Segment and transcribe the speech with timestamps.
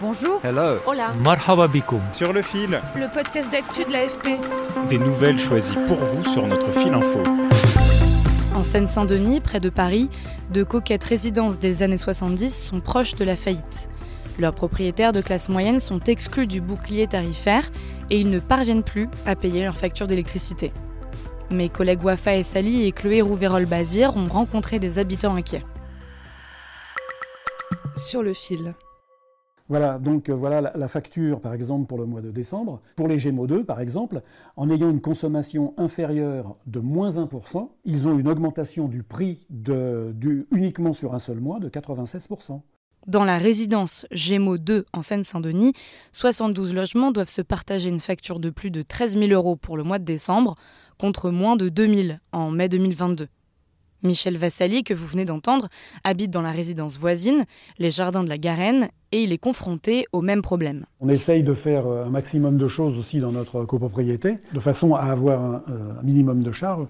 [0.00, 0.40] Bonjour.
[0.42, 0.78] Hello.
[0.86, 1.12] Hola.
[1.22, 2.00] Marhaba bikoum.
[2.12, 4.38] Sur le fil, Le podcast d'actu de l'AFP.
[4.88, 7.22] des nouvelles choisies pour vous sur notre fil info.
[8.54, 10.08] En Seine-Saint-Denis, près de Paris,
[10.50, 13.88] de coquettes résidences des années 70 sont proches de la faillite.
[14.38, 17.70] Leurs propriétaires de classe moyenne sont exclus du bouclier tarifaire
[18.08, 20.72] et ils ne parviennent plus à payer leurs factures d'électricité.
[21.50, 25.64] Mes collègues Wafa et Sali et Chloé Rouverol-Bazir ont rencontré des habitants inquiets.
[27.96, 28.74] Sur le fil.
[29.70, 32.82] Voilà, donc euh, voilà la, facture, par exemple, pour le mois de décembre.
[32.96, 34.20] Pour les Gémeaux 2, par exemple,
[34.56, 40.12] en ayant une consommation inférieure de moins 1%, ils ont une augmentation du prix de,
[40.50, 42.60] uniquement sur un seul mois de 96%.
[43.06, 45.72] Dans la résidence Gémeaux 2 en Seine-Saint-Denis,
[46.10, 49.84] 72 logements doivent se partager une facture de plus de 13 000 euros pour le
[49.84, 50.56] mois de décembre,
[50.98, 53.28] contre moins de 2 000 en mai 2022.
[54.02, 55.68] Michel Vassali, que vous venez d'entendre,
[56.04, 57.44] habite dans la résidence voisine,
[57.78, 60.84] les Jardins de la Garenne, et il est confronté au même problème.
[61.00, 64.94] On essaye de faire euh, un maximum de choses aussi dans notre copropriété, de façon
[64.94, 66.86] à avoir un, euh, un minimum de charges.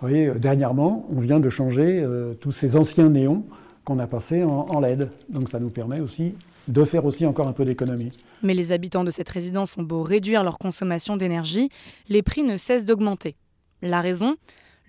[0.00, 3.44] Vous voyez, euh, dernièrement, on vient de changer euh, tous ces anciens néons
[3.84, 5.10] qu'on a passés en, en LED.
[5.28, 6.34] Donc ça nous permet aussi
[6.68, 8.10] de faire aussi encore un peu d'économie.
[8.42, 11.68] Mais les habitants de cette résidence ont beau réduire leur consommation d'énergie,
[12.08, 13.36] les prix ne cessent d'augmenter.
[13.82, 14.36] La raison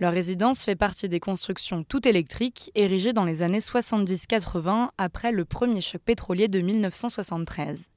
[0.02, 5.46] Leur résidence fait partie des constructions toutes électriques érigées dans les années 70-80 après le
[5.46, 7.92] premier choc pétrolier de 1973.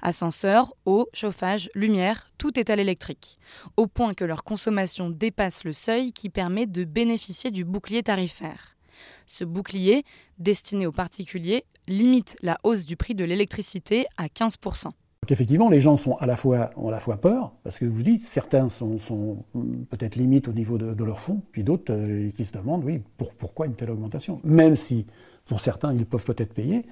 [0.00, 3.38] Ascenseur, eau, chauffage, lumière, tout est à l'électrique,
[3.76, 8.78] au point que leur consommation dépasse le seuil qui permet de bénéficier du bouclier tarifaire.
[9.26, 10.04] Ce bouclier,
[10.38, 14.92] destiné aux particuliers, limite la hausse du prix de l'électricité à 15%.
[15.30, 17.90] Effectivement, les gens sont à la fois, ont à la fois peur, parce que je
[17.90, 18.96] vous dis, certains sont,
[19.90, 23.00] peut-être limites au niveau de, de leur fonds, puis d'autres euh, qui se demandent, oui,
[23.16, 24.40] pour- pourquoi une telle augmentation?
[24.42, 25.06] Même si,
[25.46, 26.84] pour certains, ils peuvent peut-être payer,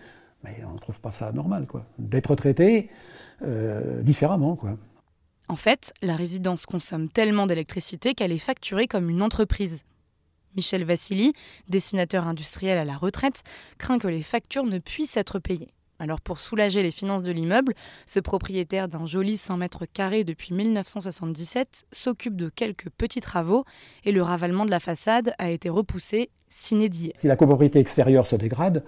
[0.45, 1.85] mais on ne trouve pas ça normal, quoi.
[1.99, 2.89] D'être traité
[3.43, 4.77] euh, différemment, quoi.
[5.49, 9.85] En fait, la résidence consomme tellement d'électricité qu'elle est facturée comme une entreprise.
[10.57, 11.33] Michel Vassili,
[11.69, 13.43] dessinateur industriel à la retraite,
[13.79, 15.71] craint que les factures ne puissent être payées.
[16.01, 17.75] Alors pour soulager les finances de l'immeuble,
[18.07, 23.65] ce propriétaire d'un joli 100 mètres carrés depuis 1977 s'occupe de quelques petits travaux
[24.05, 27.11] et le ravalement de la façade a été repoussé sine die.
[27.17, 28.85] Si la copropriété extérieure se dégrade,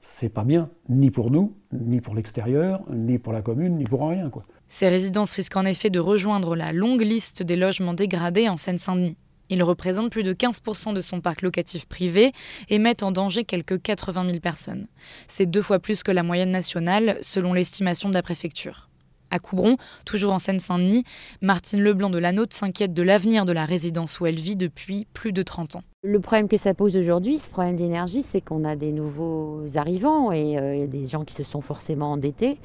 [0.00, 4.08] c'est pas bien, ni pour nous, ni pour l'extérieur, ni pour la commune, ni pour
[4.08, 4.42] rien, quoi.
[4.66, 9.16] Ces résidences risquent en effet de rejoindre la longue liste des logements dégradés en Seine-Saint-Denis.
[9.50, 12.32] Ils représentent plus de 15% de son parc locatif privé
[12.68, 14.86] et mettent en danger quelques 80 000 personnes.
[15.28, 18.88] C'est deux fois plus que la moyenne nationale, selon l'estimation de la préfecture.
[19.30, 19.76] À Coubron,
[20.06, 21.04] toujours en Seine-Saint-Denis,
[21.42, 25.32] Martine Leblanc de Lanaude s'inquiète de l'avenir de la résidence où elle vit depuis plus
[25.32, 25.82] de 30 ans.
[26.02, 30.32] Le problème que ça pose aujourd'hui, ce problème d'énergie, c'est qu'on a des nouveaux arrivants
[30.32, 32.58] et euh, des gens qui se sont forcément endettés.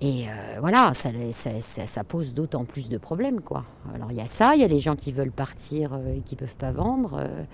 [0.00, 3.40] Et euh, voilà, ça, pose d'autant plus de problèmes.
[3.40, 3.64] Quoi.
[3.94, 6.20] Alors il y a ça, il y a les gens qui veulent partir euh, et
[6.20, 7.18] qui ne peuvent pas vendre.
[7.18, 7.44] euh.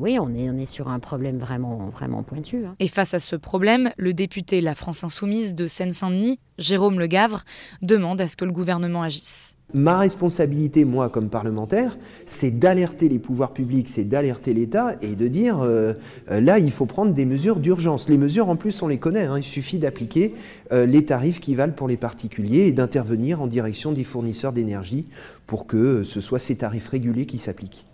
[0.00, 2.66] Oui, on est, sur un problème vraiment, vraiment pointu.
[2.66, 2.74] hein.
[2.80, 7.44] Et face à ce problème, le député La France Insoumise de Seine-Saint-Denis, Jérôme Legavre,
[7.80, 9.57] demande à ce que le gouvernement agisse.
[9.74, 15.28] Ma responsabilité, moi, comme parlementaire, c'est d'alerter les pouvoirs publics, c'est d'alerter l'État et de
[15.28, 15.92] dire euh,
[16.30, 18.08] euh, là, il faut prendre des mesures d'urgence.
[18.08, 19.26] Les mesures, en plus, on les connaît.
[19.26, 19.36] hein.
[19.36, 20.34] il suffit d'appliquer
[20.72, 25.04] euh, les tarifs qui valent pour les particuliers et d'intervenir en direction des fournisseurs d'énergie
[25.46, 27.84] pour que ce soit ces tarifs régulés qui s'appliquent.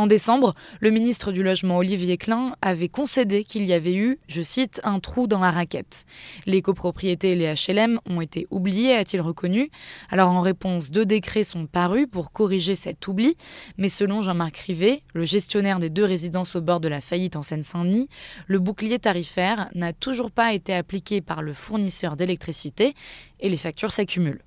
[0.00, 4.40] En décembre, le ministre du Logement Olivier Klein avait concédé qu'il y avait eu, je
[4.40, 6.06] cite, un trou dans la raquette.
[6.46, 9.70] Les copropriétés et les HLM ont été oubliés, a-t-il reconnu.
[10.08, 13.36] Alors en réponse, deux décrets sont parus pour corriger cet oubli,
[13.76, 17.42] mais selon Jean-Marc Rivet, le gestionnaire des deux résidences au bord de la faillite en
[17.42, 18.08] Seine-Saint-Denis,
[18.46, 22.94] le bouclier tarifaire n'a toujours pas été appliqué par le fournisseur d'électricité
[23.38, 24.40] et les factures s'accumulent.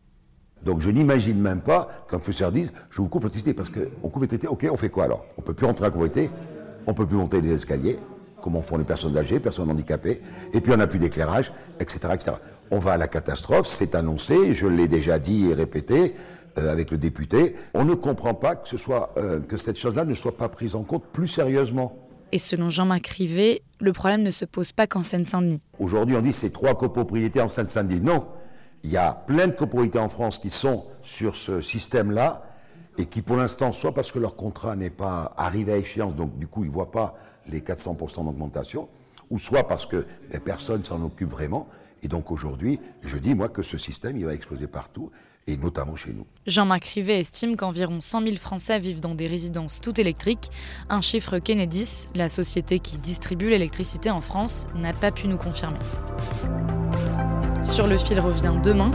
[0.64, 4.24] Donc je n'imagine même pas qu'un fournisseur dise je vous coupe l'électricité parce qu'on coupe
[4.24, 5.26] l'électricité, ok, on fait quoi alors?
[5.38, 6.34] On peut plus rentrer à copropriété,
[6.88, 8.00] on peut plus monter les escaliers,
[8.42, 10.22] comment font les personnes âgées, personnes handicapées,
[10.54, 12.32] et puis on n'a plus d'éclairage, etc., etc.
[12.72, 16.16] On va à la catastrophe, c'est annoncé, je l'ai déjà dit et répété,
[16.60, 17.56] euh, avec le député.
[17.74, 20.76] On ne comprend pas que, ce soit, euh, que cette chose-là ne soit pas prise
[20.76, 21.98] en compte plus sérieusement.
[22.32, 25.62] Et selon Jean-Marc Rivet, le problème ne se pose pas qu'en Seine-Saint-Denis.
[25.80, 28.02] Aujourd'hui, on dit c'est trois copropriétés en Seine-Saint-Denis.
[28.02, 28.28] Non,
[28.84, 32.44] il y a plein de copropriétés en France qui sont sur ce système-là
[32.98, 36.38] et qui, pour l'instant, soit parce que leur contrat n'est pas arrivé à échéance, donc
[36.38, 37.16] du coup, ils ne voient pas
[37.48, 38.88] les 400% d'augmentation,
[39.30, 41.68] ou soit parce que ben, personne s'en occupe vraiment.
[42.04, 45.10] Et donc aujourd'hui, je dis moi que ce système, il va exploser partout,
[45.48, 46.26] et notamment chez nous.
[46.46, 50.52] Jean-Marc Rivet estime qu'environ 100 000 Français vivent dans des résidences toutes électriques,
[50.90, 55.80] un chiffre qu'Enedis, la société qui distribue l'électricité en France, n'a pas pu nous confirmer.
[57.64, 58.92] Sur le fil revient demain.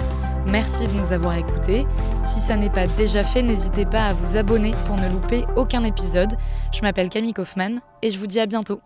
[0.47, 1.87] Merci de nous avoir écoutés.
[2.23, 5.85] Si ça n'est pas déjà fait, n'hésitez pas à vous abonner pour ne louper aucun
[5.85, 6.35] épisode.
[6.73, 8.81] Je m'appelle Camille Kaufmann et je vous dis à bientôt.